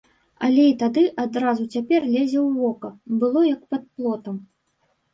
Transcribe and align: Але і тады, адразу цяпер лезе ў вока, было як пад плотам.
Але 0.45 0.63
і 0.69 0.71
тады, 0.83 1.03
адразу 1.25 1.67
цяпер 1.77 2.01
лезе 2.15 2.39
ў 2.47 2.65
вока, 2.65 2.93
было 3.23 3.41
як 3.53 3.61
пад 3.71 3.83
плотам. 3.95 4.35